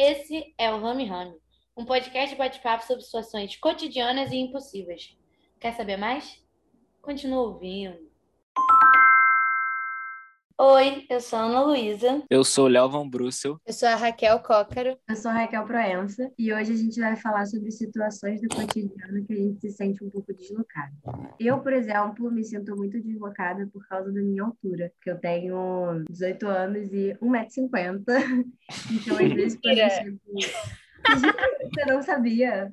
[0.00, 1.34] Esse é o Rami Rami,
[1.76, 5.18] um podcast de bate-papo sobre situações cotidianas e impossíveis.
[5.58, 6.40] Quer saber mais?
[7.02, 7.98] Continua ouvindo.
[10.56, 12.22] Oi, eu sou a Ana Luísa.
[12.30, 13.60] Eu sou o Léo Van Brussel.
[13.66, 14.96] Eu sou a Raquel Cócaro.
[15.08, 19.26] Eu sou a Raquel Proença e hoje a gente vai falar sobre situações do cotidiano
[19.26, 20.94] que a gente se sente um pouco deslocado.
[21.40, 26.04] Eu, por exemplo, me sinto muito deslocada por causa da minha altura, porque eu tenho
[26.10, 28.04] 18 anos e 1,50m.
[28.90, 30.18] Então, às vezes, quando eu chego
[31.62, 32.72] você não sabia?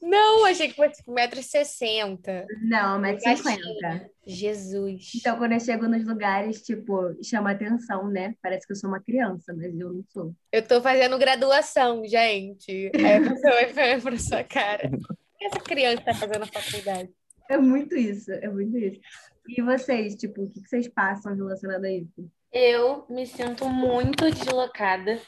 [0.00, 2.46] Não, achei que fosse 1,60m.
[2.62, 4.10] Não, 1,50m.
[4.26, 5.12] Jesus.
[5.16, 8.34] Então, quando eu chego nos lugares, tipo, chama atenção, né?
[8.42, 10.34] Parece que eu sou uma criança, mas eu não sou.
[10.50, 12.90] Eu tô fazendo graduação, gente.
[12.94, 14.88] Aí a pessoa vai ver pra sua cara.
[14.88, 14.98] O
[15.38, 17.10] que essa criança tá fazendo na faculdade?
[17.48, 19.00] É muito isso, é muito isso.
[19.48, 22.30] E vocês, tipo, o que vocês passam relacionado a isso?
[22.52, 25.18] Eu me sinto muito deslocada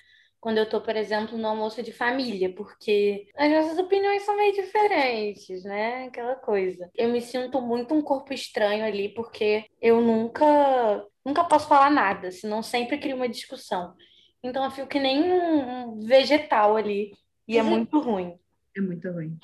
[0.45, 4.53] quando eu tô, por exemplo, no almoço de família, porque as nossas opiniões são meio
[4.53, 6.05] diferentes, né?
[6.05, 6.91] Aquela coisa.
[6.95, 12.31] Eu me sinto muito um corpo estranho ali, porque eu nunca, nunca posso falar nada,
[12.31, 13.95] senão sempre crio uma discussão.
[14.43, 17.13] Então eu fico que nem um vegetal ali,
[17.49, 17.71] e é uhum.
[17.71, 18.39] muito ruim.
[18.77, 19.39] É muito ruim.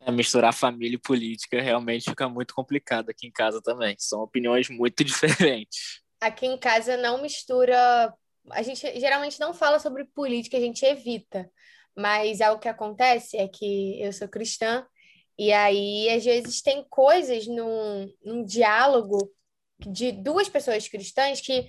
[0.00, 3.96] É, misturar família e política realmente fica muito complicado aqui em casa também.
[3.98, 6.02] São opiniões muito diferentes.
[6.20, 8.12] Aqui em casa não mistura
[8.50, 11.50] a gente geralmente não fala sobre política, a gente evita.
[11.96, 14.84] Mas algo que acontece é que eu sou cristã,
[15.38, 19.32] e aí às vezes tem coisas num, num diálogo
[19.78, 21.68] de duas pessoas cristãs que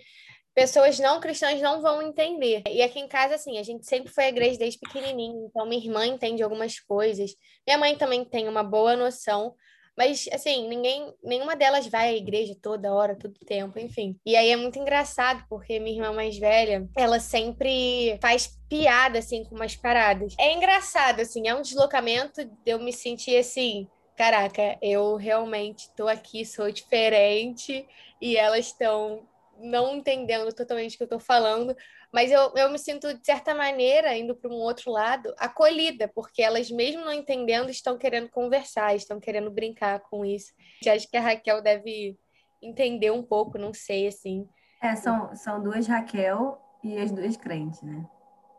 [0.55, 2.63] pessoas não cristãs não vão entender.
[2.67, 5.83] E aqui em casa, assim, a gente sempre foi à igreja desde pequenininho, então minha
[5.83, 7.35] irmã entende algumas coisas,
[7.67, 9.53] minha mãe também tem uma boa noção,
[9.97, 14.19] mas, assim, ninguém, nenhuma delas vai à igreja toda hora, todo tempo, enfim.
[14.25, 19.45] E aí é muito engraçado, porque minha irmã mais velha, ela sempre faz piada, assim,
[19.45, 20.35] com umas paradas.
[20.37, 23.87] É engraçado, assim, é um deslocamento de eu me sentir assim.
[24.17, 27.87] Caraca, eu realmente tô aqui, sou diferente,
[28.21, 29.25] e elas estão
[29.57, 31.75] não entendendo totalmente o que eu tô falando,
[32.11, 36.41] mas eu, eu me sinto, de certa maneira, indo para um outro lado, acolhida, porque
[36.41, 40.53] elas, mesmo não entendendo, estão querendo conversar, estão querendo brincar com isso.
[40.85, 42.17] Eu acho que a Raquel deve
[42.61, 44.47] entender um pouco, não sei, assim.
[44.81, 48.05] É, são, são duas Raquel e as duas crentes, né?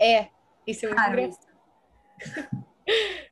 [0.00, 0.28] É,
[0.66, 1.20] isso é muito claro.
[1.20, 1.56] engraçado.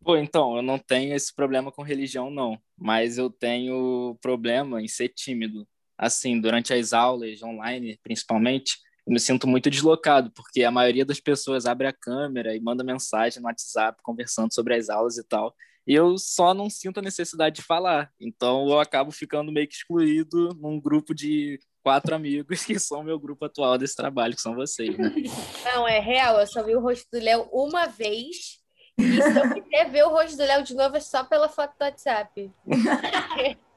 [0.04, 2.58] Pô, então, eu não tenho esse problema com religião, não.
[2.76, 5.66] Mas eu tenho problema em ser tímido.
[5.96, 11.20] Assim, durante as aulas online, principalmente, eu me sinto muito deslocado, porque a maioria das
[11.20, 15.54] pessoas abre a câmera e manda mensagem no WhatsApp conversando sobre as aulas e tal.
[15.86, 18.10] E eu só não sinto a necessidade de falar.
[18.18, 23.04] Então eu acabo ficando meio que excluído num grupo de quatro amigos que são o
[23.04, 25.12] meu grupo atual desse trabalho, que são vocês, né?
[25.64, 26.40] Não, é real.
[26.40, 28.58] Eu só vi o rosto do Léo uma vez.
[28.96, 31.76] E se eu quiser ver o rosto do Léo de novo, é só pela foto
[31.78, 32.50] do WhatsApp.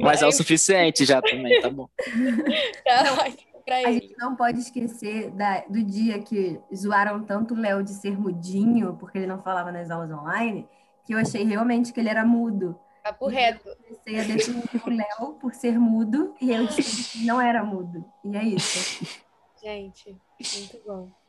[0.00, 1.88] Mas é o suficiente já também, tá bom.
[2.84, 3.86] Tá.
[3.86, 8.18] A gente não pode esquecer da, do dia que zoaram tanto o Léo de ser
[8.18, 10.68] mudinho, porque ele não falava nas aulas online,
[11.06, 12.76] que eu achei realmente que ele era mudo.
[13.04, 13.68] Papo reto.
[13.68, 17.64] Eu comecei a definir o Léo por ser mudo, e eu disse que não era
[17.64, 18.04] mudo.
[18.24, 19.04] E é isso.
[19.62, 21.21] Gente, muito bom.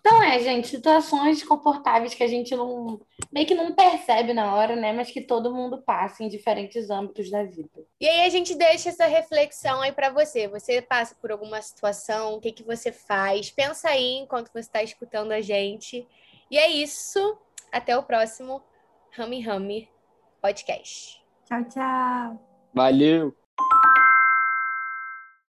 [0.00, 3.00] Então é, gente, situações confortáveis que a gente não
[3.32, 4.92] meio que não percebe na hora, né?
[4.92, 7.84] Mas que todo mundo passa em diferentes âmbitos da vida.
[8.00, 10.48] E aí a gente deixa essa reflexão aí para você.
[10.48, 13.50] Você passa por alguma situação, o que que você faz?
[13.50, 16.06] Pensa aí enquanto você está escutando a gente.
[16.50, 17.36] E é isso.
[17.70, 18.62] Até o próximo
[19.10, 19.88] Rami Rami
[20.40, 21.20] podcast.
[21.44, 22.40] Tchau, tchau.
[22.72, 23.47] Valeu.